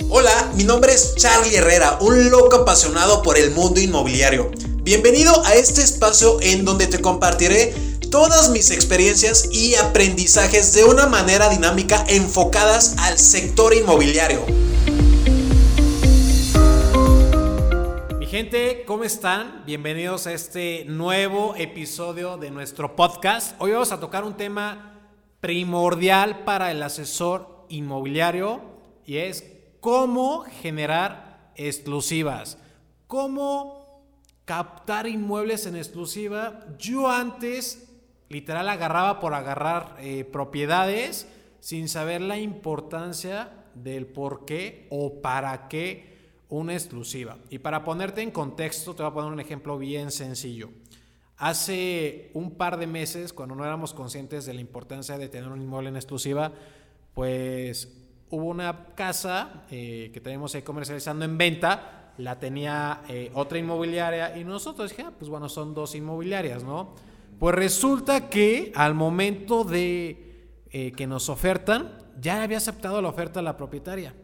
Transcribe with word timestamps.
Hola, 0.00 0.50
mi 0.56 0.64
nombre 0.64 0.92
es 0.92 1.14
Charlie 1.14 1.54
Herrera, 1.54 1.98
un 2.00 2.28
loco 2.28 2.56
apasionado 2.56 3.22
por 3.22 3.38
el 3.38 3.52
mundo 3.52 3.80
inmobiliario. 3.80 4.50
Bienvenido 4.82 5.44
a 5.44 5.54
este 5.54 5.82
espacio 5.82 6.38
en 6.40 6.64
donde 6.64 6.88
te 6.88 7.00
compartiré 7.00 7.72
todas 8.10 8.50
mis 8.50 8.72
experiencias 8.72 9.48
y 9.52 9.76
aprendizajes 9.76 10.74
de 10.74 10.84
una 10.84 11.06
manera 11.06 11.48
dinámica 11.48 12.04
enfocadas 12.08 12.96
al 12.98 13.18
sector 13.18 13.72
inmobiliario. 13.72 14.44
Mi 18.18 18.26
gente, 18.26 18.82
¿cómo 18.86 19.04
están? 19.04 19.62
Bienvenidos 19.64 20.26
a 20.26 20.32
este 20.32 20.86
nuevo 20.88 21.54
episodio 21.56 22.36
de 22.36 22.50
nuestro 22.50 22.96
podcast. 22.96 23.54
Hoy 23.60 23.70
vamos 23.70 23.92
a 23.92 24.00
tocar 24.00 24.24
un 24.24 24.36
tema 24.36 24.98
primordial 25.40 26.42
para 26.44 26.72
el 26.72 26.82
asesor 26.82 27.66
inmobiliario 27.68 28.60
y 29.06 29.18
es 29.18 29.53
cómo 29.84 30.46
generar 30.62 31.52
exclusivas, 31.56 32.56
cómo 33.06 34.02
captar 34.46 35.06
inmuebles 35.06 35.66
en 35.66 35.76
exclusiva. 35.76 36.64
Yo 36.78 37.10
antes 37.10 37.92
literal 38.30 38.66
agarraba 38.70 39.20
por 39.20 39.34
agarrar 39.34 39.98
eh, 40.00 40.24
propiedades 40.24 41.28
sin 41.60 41.90
saber 41.90 42.22
la 42.22 42.38
importancia 42.38 43.52
del 43.74 44.06
por 44.06 44.46
qué 44.46 44.86
o 44.88 45.20
para 45.20 45.68
qué 45.68 46.38
una 46.48 46.72
exclusiva. 46.72 47.36
Y 47.50 47.58
para 47.58 47.84
ponerte 47.84 48.22
en 48.22 48.30
contexto, 48.30 48.94
te 48.94 49.02
voy 49.02 49.10
a 49.10 49.14
poner 49.14 49.32
un 49.32 49.40
ejemplo 49.40 49.76
bien 49.76 50.10
sencillo. 50.10 50.70
Hace 51.36 52.30
un 52.32 52.56
par 52.56 52.78
de 52.78 52.86
meses, 52.86 53.34
cuando 53.34 53.54
no 53.54 53.66
éramos 53.66 53.92
conscientes 53.92 54.46
de 54.46 54.54
la 54.54 54.62
importancia 54.62 55.18
de 55.18 55.28
tener 55.28 55.50
un 55.50 55.60
inmueble 55.60 55.90
en 55.90 55.96
exclusiva, 55.96 56.52
pues 57.12 58.03
hubo 58.34 58.46
una 58.46 58.86
casa 58.94 59.64
eh, 59.70 60.10
que 60.12 60.20
tenemos 60.20 60.54
ahí 60.54 60.62
comercializando 60.62 61.24
en 61.24 61.38
venta, 61.38 62.12
la 62.18 62.38
tenía 62.38 63.02
eh, 63.08 63.30
otra 63.34 63.58
inmobiliaria 63.58 64.36
y 64.36 64.44
nosotros 64.44 64.90
dije, 64.90 65.02
ah, 65.02 65.12
pues 65.16 65.28
bueno, 65.28 65.48
son 65.48 65.74
dos 65.74 65.94
inmobiliarias, 65.94 66.62
¿no? 66.62 66.94
Pues 67.38 67.54
resulta 67.54 68.28
que 68.28 68.72
al 68.74 68.94
momento 68.94 69.64
de 69.64 70.62
eh, 70.70 70.92
que 70.92 71.06
nos 71.06 71.28
ofertan, 71.28 71.98
ya 72.20 72.42
había 72.42 72.58
aceptado 72.58 73.02
la 73.02 73.08
oferta 73.08 73.42
la 73.42 73.56
propietaria, 73.56 74.14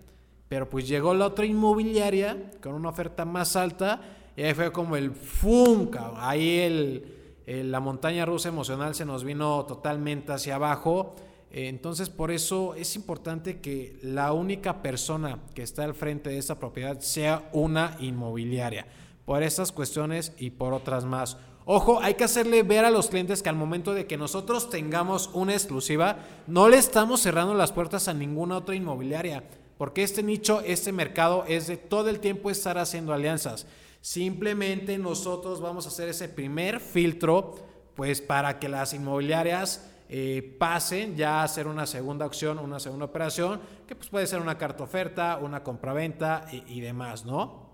pero 0.48 0.68
pues 0.68 0.86
llegó 0.86 1.14
la 1.14 1.26
otra 1.26 1.44
inmobiliaria 1.44 2.50
con 2.62 2.74
una 2.74 2.88
oferta 2.88 3.24
más 3.24 3.56
alta 3.56 4.00
y 4.36 4.42
ahí 4.42 4.54
fue 4.54 4.72
como 4.72 4.96
el 4.96 5.10
funca, 5.10 6.12
ahí 6.16 6.58
el, 6.60 7.70
la 7.70 7.80
montaña 7.80 8.24
rusa 8.24 8.48
emocional 8.48 8.94
se 8.94 9.04
nos 9.04 9.24
vino 9.24 9.64
totalmente 9.66 10.32
hacia 10.32 10.54
abajo 10.54 11.16
entonces, 11.52 12.08
por 12.10 12.30
eso 12.30 12.74
es 12.74 12.94
importante 12.94 13.60
que 13.60 13.98
la 14.02 14.32
única 14.32 14.82
persona 14.82 15.40
que 15.54 15.62
está 15.62 15.84
al 15.84 15.94
frente 15.94 16.30
de 16.30 16.38
esa 16.38 16.60
propiedad 16.60 17.00
sea 17.00 17.48
una 17.52 17.96
inmobiliaria. 17.98 18.86
Por 19.24 19.42
estas 19.42 19.72
cuestiones 19.72 20.32
y 20.38 20.50
por 20.50 20.72
otras 20.72 21.04
más. 21.04 21.36
Ojo, 21.64 22.00
hay 22.00 22.14
que 22.14 22.24
hacerle 22.24 22.62
ver 22.62 22.84
a 22.84 22.90
los 22.90 23.08
clientes 23.08 23.42
que 23.42 23.48
al 23.48 23.56
momento 23.56 23.94
de 23.94 24.06
que 24.06 24.16
nosotros 24.16 24.70
tengamos 24.70 25.30
una 25.34 25.52
exclusiva, 25.52 26.18
no 26.46 26.68
le 26.68 26.78
estamos 26.78 27.20
cerrando 27.20 27.54
las 27.54 27.72
puertas 27.72 28.08
a 28.08 28.14
ninguna 28.14 28.56
otra 28.56 28.74
inmobiliaria. 28.74 29.44
Porque 29.76 30.02
este 30.02 30.22
nicho, 30.22 30.60
este 30.60 30.92
mercado 30.92 31.44
es 31.48 31.66
de 31.66 31.76
todo 31.76 32.08
el 32.10 32.20
tiempo 32.20 32.50
estar 32.50 32.78
haciendo 32.78 33.12
alianzas. 33.12 33.66
Simplemente 34.00 34.98
nosotros 34.98 35.60
vamos 35.60 35.84
a 35.84 35.88
hacer 35.88 36.08
ese 36.08 36.28
primer 36.28 36.80
filtro, 36.80 37.56
pues 37.94 38.20
para 38.20 38.58
que 38.58 38.68
las 38.68 38.94
inmobiliarias 38.94 39.89
eh, 40.10 40.56
pasen 40.58 41.16
ya 41.16 41.40
a 41.40 41.44
hacer 41.44 41.66
una 41.66 41.86
segunda 41.86 42.26
opción, 42.26 42.58
una 42.58 42.80
segunda 42.80 43.06
operación, 43.06 43.60
que 43.86 43.94
pues 43.94 44.08
puede 44.08 44.26
ser 44.26 44.40
una 44.40 44.58
carta 44.58 44.82
oferta, 44.84 45.38
una 45.40 45.62
compraventa 45.62 46.46
y, 46.52 46.64
y 46.66 46.80
demás, 46.80 47.24
¿no? 47.24 47.70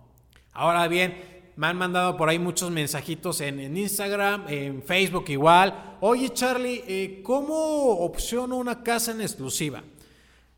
Ahora 0.52 0.86
bien, 0.86 1.36
me 1.56 1.68
han 1.68 1.78
mandado 1.78 2.18
por 2.18 2.28
ahí 2.28 2.38
muchos 2.38 2.70
mensajitos 2.70 3.40
en, 3.40 3.76
Instagram, 3.76 4.44
en 4.48 4.82
Facebook 4.82 5.24
igual. 5.28 5.96
Oye 6.00 6.28
Charlie, 6.28 6.84
eh, 6.86 7.20
¿cómo 7.22 7.54
opciono 8.00 8.56
una 8.56 8.82
casa 8.82 9.12
en 9.12 9.22
exclusiva? 9.22 9.82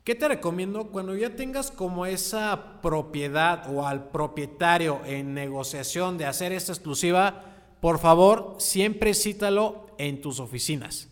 ¿Qué 0.03 0.15
te 0.15 0.27
recomiendo? 0.27 0.87
Cuando 0.87 1.15
ya 1.15 1.35
tengas 1.37 1.71
como 1.71 2.05
esa 2.05 2.81
propiedad 2.81 3.73
o 3.73 3.87
al 3.87 4.09
propietario 4.09 4.99
en 5.05 5.33
negociación 5.33 6.17
de 6.17 6.25
hacer 6.25 6.51
esta 6.51 6.73
exclusiva, 6.73 7.45
por 7.79 7.99
favor, 7.99 8.55
siempre 8.57 9.13
cítalo 9.13 9.87
en 9.97 10.19
tus 10.19 10.41
oficinas. 10.41 11.07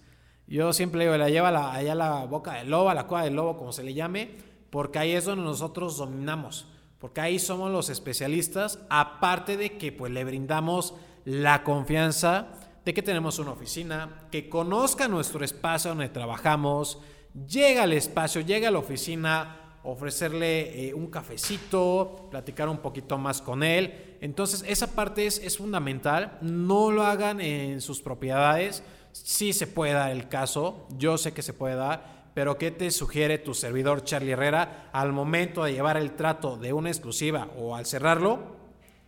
Yo 0.48 0.72
siempre 0.72 1.02
digo, 1.02 1.18
la 1.18 1.30
lleva 1.30 1.52
la, 1.52 1.74
allá 1.74 1.94
la 1.94 2.24
boca 2.24 2.54
del 2.54 2.70
lobo, 2.70 2.90
a 2.90 2.94
la 2.94 3.06
cueva 3.06 3.26
del 3.26 3.36
lobo, 3.36 3.58
como 3.58 3.74
se 3.74 3.84
le 3.84 3.94
llame, 3.94 4.32
porque 4.70 4.98
ahí 4.98 5.12
es 5.12 5.26
donde 5.26 5.44
nosotros 5.44 5.98
dominamos, 5.98 6.68
porque 7.00 7.20
ahí 7.20 7.38
somos 7.38 7.70
los 7.70 7.90
especialistas, 7.90 8.80
aparte 8.90 9.58
de 9.58 9.78
que 9.78 9.92
pues 9.92 10.12
le 10.12 10.24
brindamos 10.24 10.94
la 11.26 11.64
confianza 11.64 12.48
de 12.86 12.94
que 12.94 13.02
tenemos 13.02 13.40
una 13.40 13.52
oficina, 13.52 14.28
que 14.32 14.48
conozca 14.48 15.10
nuestro 15.10 15.44
espacio 15.44 15.90
donde 15.90 16.08
trabajamos, 16.08 17.00
llega 17.46 17.84
al 17.84 17.92
espacio, 17.92 18.40
llega 18.40 18.70
a 18.70 18.72
la 18.72 18.80
oficina, 18.80 19.80
ofrecerle 19.84 20.88
eh, 20.88 20.94
un 20.94 21.08
cafecito, 21.08 22.30
platicar 22.32 22.70
un 22.70 22.78
poquito 22.78 23.18
más 23.18 23.42
con 23.42 23.64
él. 23.64 24.18
Entonces 24.22 24.64
esa 24.66 24.96
parte 24.96 25.26
es, 25.26 25.40
es 25.40 25.58
fundamental, 25.58 26.38
no 26.42 26.90
lo 26.90 27.04
hagan 27.04 27.42
en 27.42 27.82
sus 27.82 28.02
propiedades 28.02 28.82
sí 29.24 29.54
se 29.54 29.68
puede 29.68 29.94
dar 29.94 30.12
el 30.12 30.28
caso, 30.28 30.88
yo 30.98 31.18
sé 31.18 31.34
que 31.34 31.42
se 31.42 31.54
puede 31.54 31.76
dar, 31.76 32.32
pero 32.34 32.58
¿qué 32.58 32.72
te 32.72 32.92
sugiere 32.92 33.40
tu 33.40 33.54
servidor 33.54 34.04
Charlie 34.04 34.32
Herrera 34.32 34.90
al 34.94 35.12
momento 35.12 35.64
de 35.64 35.74
llevar 35.74 35.98
el 35.98 36.12
trato 36.12 36.56
de 36.56 36.72
una 36.74 36.90
exclusiva 36.90 37.50
o 37.58 37.76
al 37.76 37.86
cerrarlo? 37.86 38.58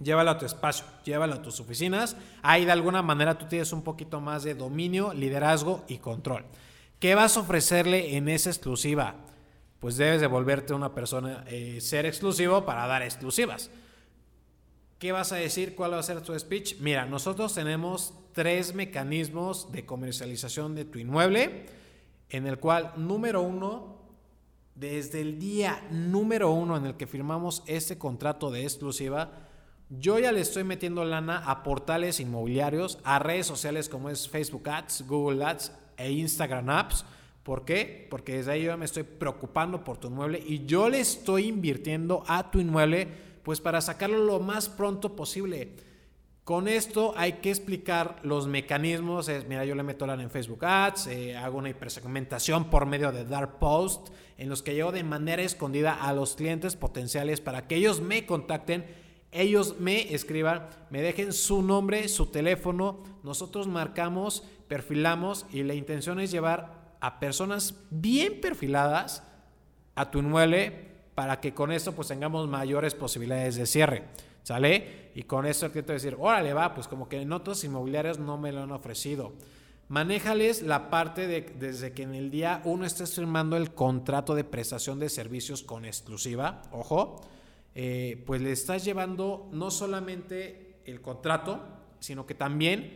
Llévalo 0.02 0.32
a 0.32 0.38
tu 0.38 0.46
espacio, 0.46 0.86
llévalo 1.04 1.36
a 1.36 1.42
tus 1.42 1.60
oficinas. 1.60 2.16
Ahí 2.42 2.66
de 2.66 2.72
alguna 2.72 3.02
manera 3.02 3.38
tú 3.38 3.46
tienes 3.46 3.72
un 3.74 3.84
poquito 3.84 4.22
más 4.22 4.44
de 4.44 4.56
dominio, 4.56 5.14
liderazgo 5.14 5.84
y 5.88 5.98
control. 5.98 6.46
¿Qué 7.00 7.16
vas 7.16 7.38
a 7.38 7.42
ofrecerle 7.42 8.16
en 8.16 8.30
esa 8.30 8.50
exclusiva? 8.50 9.16
Pues 9.80 9.98
debes 9.98 10.22
de 10.22 10.28
volverte 10.28 10.74
una 10.74 10.94
persona, 10.94 11.44
eh, 11.48 11.80
ser 11.82 12.06
exclusivo 12.06 12.66
para 12.66 12.88
dar 12.88 13.04
exclusivas. 13.04 13.70
¿Qué 15.00 15.14
vas 15.14 15.32
a 15.32 15.38
decir? 15.38 15.76
¿Cuál 15.76 15.94
va 15.94 16.00
a 16.00 16.04
ser 16.04 16.20
tu 16.20 16.38
speech? 16.38 16.82
Mira, 16.82 17.06
nosotros 17.06 17.54
tenemos 17.54 18.14
tres 18.34 18.76
mecanismos 18.76 19.72
de 19.72 19.86
comercialización 19.86 20.76
de 20.76 20.84
tu 20.84 21.00
inmueble, 21.00 21.68
en 22.30 22.46
el 22.46 22.60
cual, 22.60 22.92
número 22.98 23.42
uno, 23.42 23.98
desde 24.76 25.22
el 25.22 25.40
día 25.40 25.88
número 25.90 26.52
uno 26.52 26.76
en 26.76 26.86
el 26.86 26.96
que 26.96 27.08
firmamos 27.08 27.64
este 27.66 27.98
contrato 27.98 28.52
de 28.52 28.64
exclusiva, 28.64 29.32
yo 29.90 30.20
ya 30.20 30.34
le 30.34 30.42
estoy 30.42 30.66
metiendo 30.66 31.06
lana 31.06 31.50
a 31.50 31.64
portales 31.64 32.20
inmobiliarios, 32.20 33.00
a 33.06 33.20
redes 33.20 33.48
sociales 33.48 33.88
como 33.88 34.10
es 34.10 34.28
Facebook 34.28 34.68
Ads, 34.68 35.08
Google 35.08 35.46
Ads 35.46 35.72
e 35.96 36.12
Instagram 36.12 36.70
Apps. 36.70 37.06
¿Por 37.44 37.64
qué? 37.64 38.06
Porque 38.10 38.36
desde 38.36 38.52
ahí 38.52 38.64
yo 38.64 38.78
me 38.78 38.84
estoy 38.84 39.04
preocupando 39.04 39.82
por 39.82 39.98
tu 39.98 40.10
inmueble 40.10 40.44
y 40.46 40.66
yo 40.66 40.90
le 40.90 41.00
estoy 41.00 41.48
invirtiendo 41.48 42.26
a 42.28 42.52
tu 42.52 42.60
inmueble 42.60 43.29
pues 43.44 43.62
para 43.62 43.82
sacarlo 43.82 44.24
lo 44.24 44.40
más 44.40 44.70
pronto 44.70 45.16
posible. 45.16 45.76
Con 46.50 46.68
esto 46.68 47.14
hay 47.16 47.34
que 47.34 47.52
explicar 47.52 48.20
los 48.24 48.48
mecanismos. 48.48 49.30
Es, 49.30 49.48
mira, 49.48 49.66
yo 49.66 49.76
le 49.76 49.84
meto 49.84 50.08
la 50.08 50.16
en 50.16 50.32
Facebook 50.32 50.66
Ads, 50.66 51.06
eh, 51.06 51.38
hago 51.38 51.60
una 51.60 51.70
hipersegmentación 51.70 52.72
por 52.72 52.88
medio 52.88 53.12
de 53.12 53.24
Dark 53.24 53.60
Post, 53.60 54.10
en 54.36 54.50
los 54.50 54.64
que 54.64 54.74
llevo 54.74 54.92
de 54.92 55.04
manera 55.04 55.44
escondida 55.44 55.94
a 55.94 56.12
los 56.12 56.36
clientes 56.36 56.76
potenciales 56.76 57.40
para 57.40 57.68
que 57.68 57.76
ellos 57.76 58.02
me 58.02 58.26
contacten, 58.26 58.88
ellos 59.32 59.76
me 59.80 60.12
escriban, 60.12 60.70
me 60.90 61.04
dejen 61.04 61.34
su 61.34 61.62
nombre, 61.62 62.08
su 62.08 62.26
teléfono. 62.26 63.04
Nosotros 63.22 63.68
marcamos, 63.68 64.44
perfilamos 64.68 65.46
y 65.52 65.62
la 65.62 65.76
intención 65.76 66.20
es 66.20 66.32
llevar 66.32 66.96
a 67.00 67.20
personas 67.20 67.76
bien 67.92 68.42
perfiladas 68.42 69.22
a 69.94 70.10
tu 70.10 70.18
inmueble 70.18 70.89
para 71.20 71.42
que 71.42 71.54
con 71.54 71.70
esto 71.74 71.92
pues 71.92 72.08
tengamos 72.08 72.48
mayores 72.48 72.96
posibilidades 72.96 73.58
de 73.58 73.66
cierre. 73.66 74.04
¿Sale? 74.42 75.12
Y 75.16 75.24
con 75.24 75.44
va 75.44 75.50
a 75.50 75.94
decir, 75.94 76.16
órale, 76.18 76.54
va, 76.54 76.74
pues 76.74 76.88
como 76.88 77.10
que 77.10 77.22
en 77.22 77.34
otros 77.34 77.62
inmobiliarios 77.66 78.20
no 78.20 78.38
me 78.38 78.54
lo 78.54 78.64
han 78.64 78.72
ofrecido. 78.72 79.34
Manéjales 79.90 80.62
la 80.62 80.90
parte 80.90 81.28
de 81.28 81.42
desde 81.42 81.92
que 81.92 82.04
en 82.04 82.16
el 82.16 82.32
día 82.32 82.62
uno 82.64 82.86
estés 82.86 83.14
firmando 83.14 83.58
el 83.58 83.74
contrato 83.74 84.34
de 84.34 84.46
prestación 84.46 84.98
de 84.98 85.10
servicios 85.10 85.62
con 85.62 85.84
exclusiva, 85.84 86.62
ojo, 86.72 87.20
eh, 87.76 88.24
pues 88.26 88.40
le 88.40 88.54
estás 88.54 88.86
llevando 88.86 89.50
no 89.52 89.72
solamente 89.72 90.80
el 90.86 91.02
contrato, 91.02 91.60
sino 92.00 92.26
que 92.26 92.34
también 92.34 92.94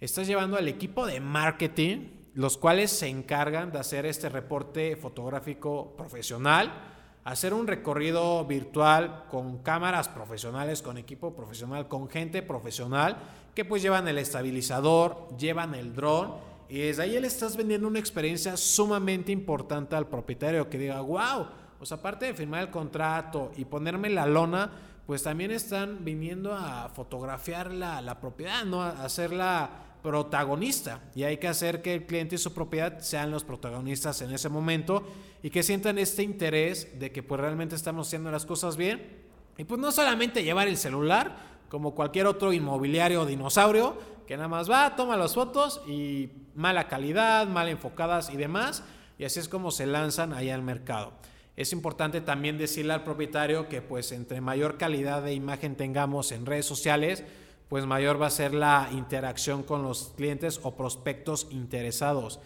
estás 0.00 0.26
llevando 0.26 0.56
al 0.56 0.66
equipo 0.66 1.06
de 1.06 1.20
marketing, 1.20 2.08
los 2.34 2.58
cuales 2.58 2.90
se 2.90 3.06
encargan 3.06 3.70
de 3.70 3.78
hacer 3.78 4.06
este 4.06 4.28
reporte 4.28 4.96
fotográfico 4.96 5.94
profesional 5.96 6.89
hacer 7.24 7.54
un 7.54 7.66
recorrido 7.66 8.44
virtual 8.44 9.24
con 9.30 9.58
cámaras 9.58 10.08
profesionales, 10.08 10.82
con 10.82 10.98
equipo 10.98 11.34
profesional, 11.34 11.88
con 11.88 12.08
gente 12.08 12.42
profesional 12.42 13.16
que 13.54 13.64
pues 13.64 13.82
llevan 13.82 14.08
el 14.08 14.18
estabilizador, 14.18 15.28
llevan 15.36 15.74
el 15.74 15.94
dron 15.94 16.34
y 16.68 16.78
desde 16.78 17.02
ahí 17.02 17.20
le 17.20 17.26
estás 17.26 17.56
vendiendo 17.56 17.88
una 17.88 17.98
experiencia 17.98 18.56
sumamente 18.56 19.32
importante 19.32 19.96
al 19.96 20.06
propietario 20.06 20.70
que 20.70 20.78
diga, 20.78 21.00
wow, 21.00 21.46
sea, 21.82 21.96
aparte 21.96 22.26
de 22.26 22.34
firmar 22.34 22.62
el 22.62 22.70
contrato 22.70 23.52
y 23.56 23.64
ponerme 23.64 24.10
la 24.10 24.26
lona, 24.26 24.70
pues 25.10 25.24
también 25.24 25.50
están 25.50 26.04
viniendo 26.04 26.54
a 26.54 26.88
fotografiar 26.88 27.72
la, 27.72 28.00
la 28.00 28.20
propiedad, 28.20 28.64
¿no? 28.64 28.80
A 28.80 28.90
hacerla 28.90 29.68
protagonista. 30.04 31.00
Y 31.16 31.24
hay 31.24 31.38
que 31.38 31.48
hacer 31.48 31.82
que 31.82 31.94
el 31.94 32.06
cliente 32.06 32.36
y 32.36 32.38
su 32.38 32.54
propiedad 32.54 33.00
sean 33.00 33.32
los 33.32 33.42
protagonistas 33.42 34.22
en 34.22 34.30
ese 34.32 34.48
momento 34.48 35.02
y 35.42 35.50
que 35.50 35.64
sientan 35.64 35.98
este 35.98 36.22
interés 36.22 37.00
de 37.00 37.10
que 37.10 37.24
pues 37.24 37.40
realmente 37.40 37.74
estamos 37.74 38.06
haciendo 38.06 38.30
las 38.30 38.46
cosas 38.46 38.76
bien. 38.76 39.04
Y 39.58 39.64
pues 39.64 39.80
no 39.80 39.90
solamente 39.90 40.44
llevar 40.44 40.68
el 40.68 40.76
celular, 40.76 41.38
como 41.68 41.96
cualquier 41.96 42.28
otro 42.28 42.52
inmobiliario 42.52 43.26
dinosaurio, 43.26 43.98
que 44.28 44.36
nada 44.36 44.46
más 44.46 44.70
va, 44.70 44.94
toma 44.94 45.16
las 45.16 45.34
fotos 45.34 45.82
y 45.88 46.28
mala 46.54 46.86
calidad, 46.86 47.48
mal 47.48 47.68
enfocadas 47.68 48.30
y 48.30 48.36
demás. 48.36 48.84
Y 49.18 49.24
así 49.24 49.40
es 49.40 49.48
como 49.48 49.72
se 49.72 49.86
lanzan 49.86 50.32
ahí 50.32 50.50
al 50.50 50.62
mercado. 50.62 51.14
Es 51.60 51.74
importante 51.74 52.22
también 52.22 52.56
decirle 52.56 52.94
al 52.94 53.04
propietario 53.04 53.68
que 53.68 53.82
pues 53.82 54.12
entre 54.12 54.40
mayor 54.40 54.78
calidad 54.78 55.22
de 55.22 55.34
imagen 55.34 55.76
tengamos 55.76 56.32
en 56.32 56.46
redes 56.46 56.64
sociales, 56.64 57.22
pues 57.68 57.84
mayor 57.84 58.18
va 58.18 58.28
a 58.28 58.30
ser 58.30 58.54
la 58.54 58.88
interacción 58.92 59.62
con 59.62 59.82
los 59.82 60.14
clientes 60.16 60.58
o 60.62 60.74
prospectos 60.74 61.48
interesados. 61.50 62.40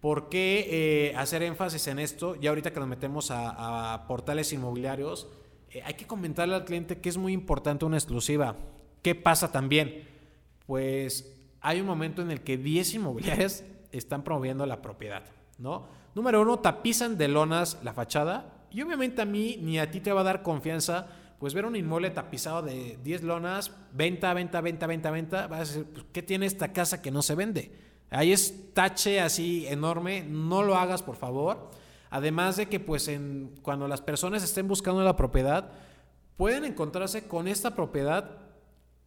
¿Por 0.00 0.30
qué 0.30 0.68
eh, 0.70 1.16
hacer 1.16 1.42
énfasis 1.42 1.86
en 1.88 1.98
esto? 1.98 2.34
Ya 2.36 2.48
ahorita 2.48 2.72
que 2.72 2.80
nos 2.80 2.88
metemos 2.88 3.30
a, 3.30 4.06
portales 4.08 4.50
inmobiliarios, 4.54 5.28
eh, 5.68 5.82
hay 5.84 5.92
que 5.92 6.06
comentarle 6.06 6.54
al 6.54 6.64
cliente 6.64 6.98
que 7.02 7.10
es 7.10 7.18
muy 7.18 7.34
importante 7.34 7.84
una 7.84 7.98
exclusiva. 7.98 8.56
¿Qué 9.02 9.14
pasa 9.14 9.52
también? 9.52 10.08
Pues 10.64 11.30
hay 11.60 11.82
un 11.82 11.86
momento 11.86 12.22
en 12.22 12.30
el 12.30 12.40
que 12.40 12.56
10 12.56 12.94
inmobiliarias 12.94 13.64
están 13.92 14.24
promoviendo 14.24 14.64
la 14.64 14.80
propiedad, 14.80 15.24
¿no? 15.58 16.05
Número 16.16 16.40
uno, 16.40 16.60
tapizan 16.60 17.18
de 17.18 17.28
lonas 17.28 17.76
la 17.84 17.92
fachada 17.92 18.66
y 18.70 18.80
obviamente 18.80 19.20
a 19.20 19.26
mí 19.26 19.58
ni 19.60 19.78
a 19.78 19.90
ti 19.90 20.00
te 20.00 20.14
va 20.14 20.22
a 20.22 20.24
dar 20.24 20.42
confianza 20.42 21.08
pues 21.38 21.52
ver 21.52 21.66
un 21.66 21.76
inmueble 21.76 22.08
tapizado 22.08 22.62
de 22.62 22.98
10 23.04 23.22
lonas, 23.22 23.70
venta, 23.92 24.32
venta, 24.32 24.62
venta, 24.62 24.86
venta, 24.86 25.10
venta, 25.10 25.46
vas 25.46 25.58
a 25.58 25.64
decir, 25.64 25.84
pues, 25.92 26.06
¿qué 26.14 26.22
tiene 26.22 26.46
esta 26.46 26.72
casa 26.72 27.02
que 27.02 27.10
no 27.10 27.20
se 27.20 27.34
vende? 27.34 27.70
Ahí 28.08 28.32
es 28.32 28.72
tache 28.72 29.20
así 29.20 29.66
enorme, 29.66 30.24
no 30.26 30.62
lo 30.62 30.76
hagas 30.76 31.02
por 31.02 31.16
favor. 31.16 31.68
Además 32.08 32.56
de 32.56 32.64
que 32.64 32.80
pues 32.80 33.10
cuando 33.60 33.86
las 33.86 34.00
personas 34.00 34.42
estén 34.42 34.68
buscando 34.68 35.04
la 35.04 35.16
propiedad, 35.16 35.70
pueden 36.38 36.64
encontrarse 36.64 37.28
con 37.28 37.46
esta 37.46 37.74
propiedad 37.74 38.38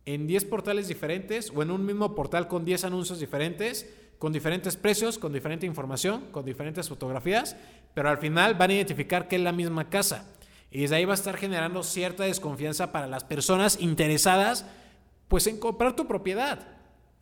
en 0.06 0.27
10 0.27 0.45
portales 0.45 0.88
diferentes 0.88 1.51
o 1.56 1.63
en 1.63 1.71
un 1.71 1.88
mismo 1.88 2.13
portal 2.13 2.47
con 2.47 2.65
10 2.65 2.83
anuncios 2.83 3.19
diferentes, 3.19 3.91
con 4.19 4.33
diferentes 4.33 4.75
precios, 4.75 5.18
con 5.18 5.33
diferente 5.33 5.66
información, 5.66 6.25
con 6.31 6.45
diferentes 6.45 6.88
fotografías, 6.88 7.56
pero 7.94 8.10
al 8.10 8.18
final 8.19 8.54
van 8.54 8.69
a 8.69 8.74
identificar 8.74 9.27
que 9.27 9.38
es 9.38 9.42
la 9.42 9.54
misma 9.54 9.89
casa. 9.89 10.25
Y 10.69 10.81
desde 10.81 10.98
ahí 10.98 11.06
va 11.06 11.13
a 11.13 11.16
estar 11.16 11.38
generando 11.38 11.81
cierta 11.81 12.25
desconfianza 12.25 12.92
para 12.92 13.07
las 13.07 13.24
personas 13.24 13.80
interesadas 13.81 14.66
pues 15.30 15.48
en 15.48 15.60
comprar 15.60 15.95
tu 15.95 16.06
propiedad. 16.07 16.68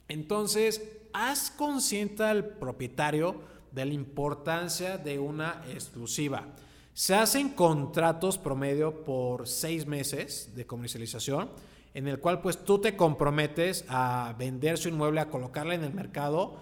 Entonces, 0.08 0.82
haz 1.14 1.52
consciente 1.52 2.24
al 2.24 2.46
propietario 2.46 3.42
de 3.72 3.86
la 3.86 3.94
importancia 3.94 4.98
de 4.98 5.20
una 5.20 5.62
exclusiva. 5.72 6.48
Se 6.94 7.14
hacen 7.14 7.50
contratos 7.50 8.38
promedio 8.38 9.04
por 9.04 9.48
seis 9.48 9.86
meses 9.86 10.56
de 10.56 10.66
comercialización, 10.66 11.50
en 11.94 12.08
el 12.08 12.20
cual 12.20 12.42
pues 12.42 12.64
tú 12.64 12.80
te 12.80 12.96
comprometes 12.96 13.86
a 13.88 14.34
vender 14.38 14.78
su 14.78 14.90
inmueble, 14.90 15.22
a 15.22 15.30
colocarla 15.30 15.76
en 15.76 15.84
el 15.84 15.94
mercado. 15.94 16.58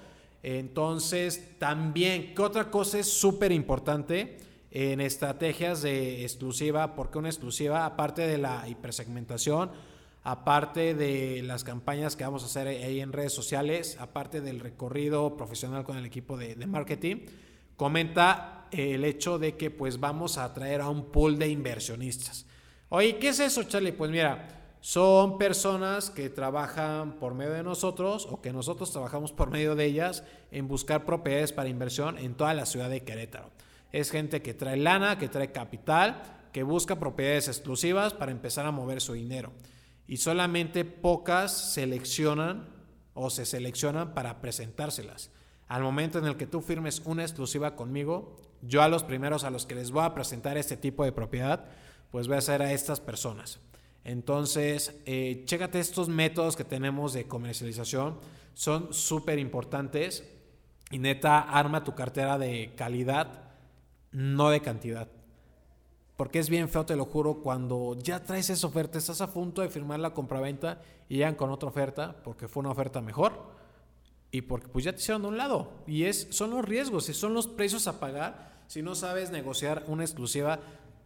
Entonces, 0.48 1.58
también, 1.58 2.36
¿qué 2.36 2.42
otra 2.42 2.70
cosa 2.70 3.00
es 3.00 3.08
súper 3.08 3.52
importante? 3.52 4.38
en 4.76 5.00
estrategias 5.00 5.82
de 5.84 6.24
exclusiva, 6.24 6.96
porque 6.96 7.18
una 7.18 7.30
exclusiva, 7.30 7.86
aparte 7.86 8.28
de 8.28 8.38
la 8.38 8.68
hipersegmentación, 8.68 9.72
aparte 10.22 10.94
de 10.94 11.42
las 11.44 11.64
campañas 11.64 12.18
que 12.18 12.26
vamos 12.26 12.44
a 12.44 12.48
hacer 12.48 12.68
ahí 12.68 13.00
en 13.00 13.14
redes 13.14 13.32
sociales, 13.32 13.96
aparte 14.02 14.42
del 14.42 14.60
recorrido 14.60 15.38
profesional 15.38 15.86
con 15.86 15.96
el 15.96 16.06
equipo 16.06 16.36
de, 16.36 16.58
marketing, 16.68 17.26
comenta 17.78 18.68
el 18.70 19.06
hecho 19.06 19.40
de 19.40 19.56
que 19.56 19.72
pues 19.72 19.98
vamos 20.02 20.38
a 20.38 20.44
atraer 20.44 20.82
a 20.82 20.90
un 20.90 21.06
pool 21.06 21.40
de 21.40 21.48
inversionistas. 21.48 22.46
Oye, 22.90 23.18
¿qué 23.18 23.30
es 23.30 23.40
eso, 23.40 23.64
Charlie? 23.64 23.94
Pues 23.94 24.12
mira, 24.12 24.65
son 24.86 25.40
personas 25.40 26.12
que 26.12 26.30
trabajan 26.30 27.14
por 27.14 27.34
medio 27.34 27.54
de 27.54 27.64
nosotros 27.64 28.28
o 28.30 28.40
que 28.40 28.54
nosotros 28.54 28.92
trabajamos 28.92 29.32
por 29.32 29.50
medio 29.50 29.74
de 29.74 29.84
ellas 29.84 30.24
en 30.52 30.68
buscar 30.68 31.06
propiedades 31.06 31.52
para 31.54 31.70
inversión 31.70 32.20
en 32.20 32.36
toda 32.36 32.54
la 32.54 32.68
ciudad 32.68 32.88
de 32.88 33.04
Querétaro. 33.04 33.50
Es 33.92 34.12
gente 34.12 34.44
que 34.44 34.54
trae 34.54 34.78
lana, 34.78 35.18
que 35.18 35.28
trae 35.28 35.52
capital, 35.52 36.22
que 36.54 36.62
busca 36.62 37.00
propiedades 37.00 37.48
exclusivas 37.48 38.14
para 38.14 38.32
empezar 38.32 38.68
a 38.68 38.72
mover 38.72 39.02
su 39.02 39.14
dinero. 39.14 39.54
Y 40.06 40.18
solamente 40.18 40.86
pocas 40.86 41.52
seleccionan 41.52 42.70
o 43.16 43.32
se 43.32 43.48
seleccionan 43.48 44.14
para 44.14 44.40
presentárselas. 44.40 45.32
Al 45.68 45.82
momento 45.82 46.20
en 46.20 46.26
el 46.26 46.38
que 46.38 46.46
tú 46.46 46.62
firmes 46.62 47.02
una 47.06 47.24
exclusiva 47.24 47.76
conmigo, 47.76 48.36
yo 48.62 48.84
a 48.84 48.88
los 48.88 49.02
primeros 49.02 49.46
a 49.46 49.50
los 49.50 49.66
que 49.66 49.74
les 49.74 49.90
voy 49.90 50.04
a 50.04 50.14
presentar 50.14 50.60
este 50.60 50.78
tipo 50.78 51.04
de 51.04 51.12
propiedad, 51.12 51.66
pues 52.12 52.28
voy 52.28 52.38
a 52.38 52.42
ser 52.42 52.62
a 52.62 52.72
estas 52.72 53.00
personas. 53.00 53.60
Entonces, 54.06 54.96
eh, 55.06 55.44
chécate 55.46 55.80
estos 55.80 56.08
métodos 56.08 56.56
que 56.56 56.64
tenemos 56.64 57.12
de 57.12 57.28
comercialización, 57.28 58.18
son 58.54 58.94
súper 58.94 59.40
importantes 59.40 60.24
y 60.92 61.00
neta, 61.00 61.42
arma 61.42 61.84
tu 61.84 61.94
cartera 61.94 62.38
de 62.38 62.74
calidad 62.78 63.46
no 64.12 64.50
de 64.50 64.62
cantidad. 64.62 65.10
Porque 66.16 66.40
es 66.40 66.50
bien 66.50 66.70
feo, 66.70 66.86
te 66.86 66.96
lo 66.96 67.06
juro, 67.06 67.42
cuando 67.42 67.98
ya 68.02 68.24
traes 68.24 68.50
esa 68.50 68.68
oferta, 68.68 68.98
estás 68.98 69.20
a 69.20 69.34
punto 69.34 69.62
de 69.62 69.70
firmar 69.70 70.00
la 70.00 70.14
compraventa 70.14 70.82
y 71.10 71.18
llegan 71.18 71.36
con 71.36 71.50
otra 71.50 71.68
oferta 71.68 72.16
porque 72.24 72.48
fue 72.48 72.62
una 72.62 72.72
oferta 72.72 73.02
mejor 73.02 73.34
y 74.32 74.42
porque 74.42 74.70
pues 74.70 74.86
ya 74.86 74.94
te 74.94 75.00
hicieron 75.02 75.24
de 75.24 75.28
un 75.28 75.38
lado. 75.38 75.74
Y 75.88 76.04
es, 76.04 76.28
son 76.30 76.52
los 76.52 76.64
riesgos 76.64 77.10
y 77.10 77.14
son 77.14 77.34
los 77.34 77.48
precios 77.48 77.88
a 77.88 78.00
pagar. 78.00 78.64
Si 78.68 78.82
no 78.82 78.96
sabes 78.96 79.32
negociar 79.32 79.84
una 79.88 80.04
exclusiva, 80.04 80.60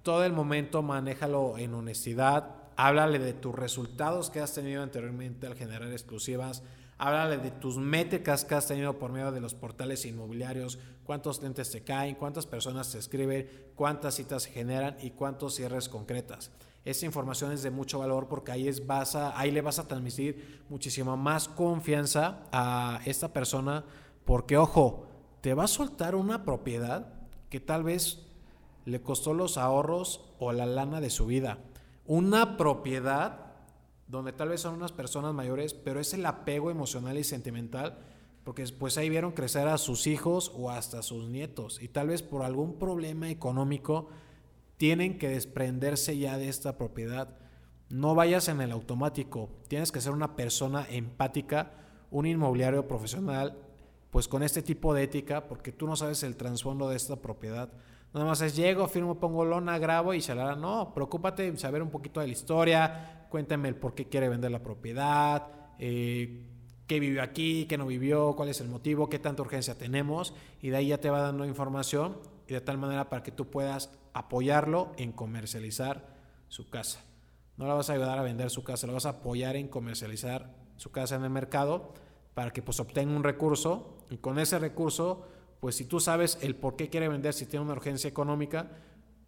todo 0.04 0.24
el 0.24 0.34
momento 0.34 0.84
manéjalo 0.84 1.58
en 1.58 1.74
honestidad, 1.74 2.59
háblale 2.86 3.20
de 3.20 3.34
tus 3.34 3.54
resultados 3.54 4.30
que 4.30 4.40
has 4.40 4.54
tenido 4.54 4.82
anteriormente 4.82 5.48
al 5.48 5.56
generar 5.56 5.92
exclusivas, 5.92 6.64
Háblale 7.02 7.38
de 7.38 7.52
tus 7.52 7.78
métricas 7.78 8.44
que 8.44 8.56
has 8.56 8.68
tenido 8.68 9.00
por 9.00 9.14
medio 9.14 9.32
de 9.32 9.40
los 9.40 9.54
portales 9.54 10.06
inmobiliarios, 10.06 10.80
cuántos 11.06 11.40
clientes 11.40 11.72
te 11.72 11.82
caen, 11.82 12.16
cuántas 12.16 12.46
personas 12.46 12.92
te 12.92 12.98
escriben, 12.98 13.50
cuántas 13.76 14.16
citas 14.16 14.44
se 14.44 14.52
generan 14.52 14.98
y 15.02 15.12
cuántos 15.12 15.56
cierres 15.56 15.88
concretas. 15.88 16.52
Esa 16.84 17.06
información 17.06 17.54
es 17.54 17.64
de 17.64 17.72
mucho 17.72 18.00
valor 18.00 18.28
porque 18.28 18.52
ahí, 18.52 18.68
es, 18.68 18.86
vas 18.86 19.16
ahí 19.16 19.50
le 19.50 19.62
vas 19.62 19.80
a 19.80 19.88
transmitir 19.88 20.66
muchísima 20.68 21.16
más 21.16 21.48
confianza 21.48 22.40
a 22.52 23.00
esta 23.06 23.32
persona 23.32 23.86
porque, 24.26 24.58
ojo, 24.58 25.08
te 25.40 25.54
va 25.54 25.64
a 25.64 25.68
soltar 25.68 26.16
una 26.16 26.44
propiedad 26.44 27.14
que 27.50 27.62
tal 27.62 27.84
vez 27.84 28.26
le 28.84 29.02
costó 29.02 29.34
los 29.34 29.58
ahorros 29.58 30.26
o 30.38 30.52
la 30.52 30.66
lana 30.66 31.00
de 31.00 31.10
su 31.10 31.28
vida. 31.28 31.60
Una 32.10 32.58
propiedad 32.58 33.52
donde 34.08 34.34
tal 34.34 34.50
vez 34.50 34.62
son 34.62 34.74
unas 34.74 34.92
personas 34.92 35.32
mayores, 35.32 35.76
pero 35.76 36.00
es 36.00 36.12
el 36.16 36.26
apego 36.26 36.72
emocional 36.72 37.20
y 37.20 37.24
sentimental, 37.24 38.00
porque 38.44 38.64
después 38.64 38.98
ahí 38.98 39.12
vieron 39.12 39.32
crecer 39.32 39.68
a 39.68 39.78
sus 39.78 40.08
hijos 40.08 40.52
o 40.56 40.72
hasta 40.72 41.04
sus 41.04 41.30
nietos, 41.30 41.80
y 41.80 41.88
tal 41.88 42.08
vez 42.08 42.24
por 42.24 42.42
algún 42.42 42.80
problema 42.80 43.30
económico 43.30 44.10
tienen 44.78 45.20
que 45.20 45.30
desprenderse 45.30 46.18
ya 46.18 46.40
de 46.40 46.50
esta 46.50 46.80
propiedad. 46.80 47.38
No 47.90 48.16
vayas 48.16 48.48
en 48.48 48.62
el 48.62 48.72
automático, 48.72 49.52
tienes 49.68 49.92
que 49.92 50.02
ser 50.02 50.14
una 50.14 50.36
persona 50.36 50.88
empática, 50.90 51.74
un 52.10 52.26
inmobiliario 52.26 52.88
profesional, 52.88 53.56
pues 54.10 54.28
con 54.28 54.42
este 54.42 54.64
tipo 54.64 54.96
de 54.96 55.04
ética, 55.04 55.48
porque 55.48 55.72
tú 55.72 55.86
no 55.86 55.96
sabes 55.96 56.24
el 56.24 56.38
trasfondo 56.38 56.90
de 56.90 56.96
esta 56.96 57.18
propiedad. 57.18 57.70
Nada 58.14 58.26
más 58.26 58.42
es 58.42 58.56
llego, 58.56 58.88
firmo, 58.88 59.20
pongo 59.20 59.46
lona, 59.46 59.78
grabo 59.78 60.14
y 60.14 60.24
hará. 60.30 60.56
No, 60.56 60.94
preocúpate 60.94 61.48
en 61.48 61.58
saber 61.58 61.82
un 61.84 61.90
poquito 61.90 62.20
de 62.20 62.28
la 62.28 62.34
historia, 62.34 63.28
cuéntame 63.30 63.70
el 63.70 63.76
por 63.76 63.94
qué 63.94 64.08
quiere 64.08 64.30
vender 64.30 64.52
la 64.52 64.64
propiedad, 64.64 65.48
eh, 65.78 66.46
qué 66.88 67.00
vivió 67.00 67.22
aquí, 67.22 67.66
qué 67.66 67.78
no 67.78 67.86
vivió, 67.86 68.36
cuál 68.36 68.50
es 68.50 68.62
el 68.62 68.68
motivo, 68.68 69.10
qué 69.10 69.20
tanta 69.20 69.44
urgencia 69.44 69.78
tenemos 69.78 70.34
y 70.62 70.70
de 70.70 70.78
ahí 70.78 70.88
ya 70.88 70.98
te 70.98 71.12
va 71.12 71.22
dando 71.22 71.46
información 71.46 72.18
y 72.48 72.54
de 72.54 72.62
tal 72.62 72.80
manera 72.80 73.10
para 73.10 73.22
que 73.22 73.32
tú 73.32 73.52
puedas 73.52 73.92
apoyarlo 74.14 74.92
en 74.98 75.12
comercializar 75.12 76.18
su 76.48 76.70
casa. 76.70 77.06
No 77.58 77.68
la 77.68 77.76
vas 77.76 77.92
a 77.92 77.94
ayudar 77.94 78.18
a 78.18 78.24
vender 78.24 78.50
su 78.50 78.64
casa, 78.64 78.88
la 78.88 78.94
vas 78.94 79.06
a 79.06 79.10
apoyar 79.10 79.56
en 79.56 79.68
comercializar 79.68 80.56
su 80.78 80.92
casa 80.92 81.16
en 81.16 81.24
el 81.24 81.30
mercado 81.30 81.94
para 82.34 82.52
que 82.52 82.64
pues 82.64 82.80
obtenga 82.80 83.16
un 83.16 83.24
recurso 83.24 83.98
y 84.10 84.18
con 84.18 84.40
ese 84.40 84.58
recurso, 84.58 85.28
pues 85.60 85.76
si 85.76 85.86
tú 85.86 86.00
sabes 86.00 86.38
el 86.42 86.56
por 86.56 86.76
qué 86.76 86.90
quiere 86.90 87.08
vender, 87.08 87.34
si 87.34 87.46
tiene 87.46 87.66
una 87.66 87.74
urgencia 87.74 88.08
económica, 88.08 88.70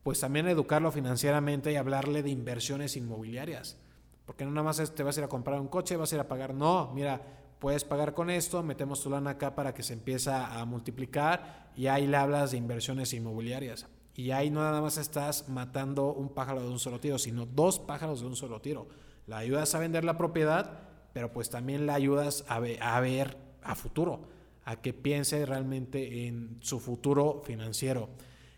pues 0.03 0.19
también 0.19 0.47
educarlo 0.47 0.91
financieramente 0.91 1.71
y 1.71 1.75
hablarle 1.75 2.23
de 2.23 2.29
inversiones 2.29 2.95
inmobiliarias. 2.97 3.77
Porque 4.25 4.45
no 4.45 4.51
nada 4.51 4.63
más 4.63 4.93
te 4.95 5.03
vas 5.03 5.17
a 5.17 5.19
ir 5.21 5.25
a 5.25 5.29
comprar 5.29 5.59
un 5.59 5.67
coche, 5.67 5.97
vas 5.97 6.11
a 6.11 6.15
ir 6.15 6.21
a 6.21 6.27
pagar. 6.27 6.53
No, 6.53 6.91
mira, 6.93 7.21
puedes 7.59 7.83
pagar 7.83 8.13
con 8.13 8.29
esto, 8.29 8.63
metemos 8.63 9.01
tu 9.01 9.09
lana 9.09 9.31
acá 9.31 9.55
para 9.55 9.73
que 9.73 9.83
se 9.83 9.93
empiece 9.93 10.31
a 10.31 10.63
multiplicar 10.65 11.71
y 11.75 11.87
ahí 11.87 12.07
le 12.07 12.17
hablas 12.17 12.51
de 12.51 12.57
inversiones 12.57 13.13
inmobiliarias. 13.13 13.87
Y 14.15 14.31
ahí 14.31 14.49
no 14.49 14.61
nada 14.61 14.81
más 14.81 14.97
estás 14.97 15.47
matando 15.47 16.13
un 16.13 16.29
pájaro 16.29 16.61
de 16.61 16.69
un 16.69 16.79
solo 16.79 16.99
tiro, 16.99 17.17
sino 17.17 17.45
dos 17.45 17.79
pájaros 17.79 18.21
de 18.21 18.27
un 18.27 18.35
solo 18.35 18.59
tiro. 18.61 18.87
La 19.25 19.37
ayudas 19.37 19.73
a 19.73 19.79
vender 19.79 20.03
la 20.03 20.17
propiedad, 20.17 20.79
pero 21.13 21.31
pues 21.31 21.49
también 21.49 21.85
la 21.85 21.93
ayudas 21.93 22.43
a, 22.47 22.55
a 22.55 22.99
ver 22.99 23.37
a 23.63 23.75
futuro, 23.75 24.27
a 24.65 24.81
que 24.81 24.93
piense 24.93 25.45
realmente 25.45 26.27
en 26.27 26.57
su 26.61 26.79
futuro 26.79 27.41
financiero. 27.45 28.09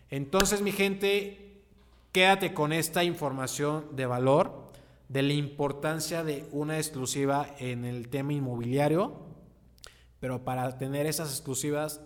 Entonces, 0.10 0.62
mi 0.62 0.72
gente, 0.72 1.62
quédate 2.12 2.54
con 2.54 2.74
esta 2.74 3.04
información 3.04 3.96
de 3.96 4.06
valor, 4.06 4.72
de 5.10 5.24
la 5.24 5.34
importancia 5.34 6.24
de 6.24 6.46
una 6.52 6.78
exclusiva 6.78 7.48
en 7.60 7.86
el 7.86 8.10
tema 8.10 8.34
inmobiliario, 8.34 9.14
pero 10.20 10.44
para 10.44 10.78
tener 10.78 11.06
esas 11.06 11.30
exclusivas, 11.32 12.02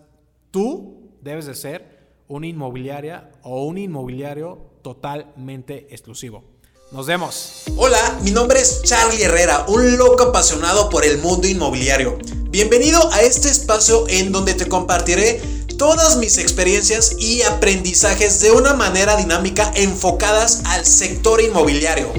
tú 0.50 1.10
debes 1.20 1.46
de 1.46 1.54
ser 1.54 1.98
una 2.28 2.46
inmobiliaria 2.46 3.30
o 3.42 3.64
un 3.64 3.78
inmobiliario 3.78 4.70
totalmente 4.82 5.86
exclusivo. 5.90 6.44
Nos 6.90 7.06
vemos. 7.06 7.64
Hola, 7.76 8.18
mi 8.22 8.30
nombre 8.30 8.60
es 8.60 8.82
Charlie 8.82 9.22
Herrera, 9.22 9.66
un 9.68 9.98
loco 9.98 10.24
apasionado 10.24 10.88
por 10.88 11.04
el 11.04 11.18
mundo 11.18 11.46
inmobiliario. 11.46 12.16
Bienvenido 12.50 13.12
a 13.12 13.20
este 13.20 13.50
espacio 13.50 14.06
en 14.08 14.32
donde 14.32 14.54
te 14.54 14.66
compartiré 14.66 15.42
todas 15.76 16.16
mis 16.16 16.38
experiencias 16.38 17.14
y 17.18 17.42
aprendizajes 17.42 18.40
de 18.40 18.52
una 18.52 18.72
manera 18.72 19.16
dinámica 19.16 19.70
enfocadas 19.76 20.62
al 20.64 20.86
sector 20.86 21.42
inmobiliario 21.42 22.10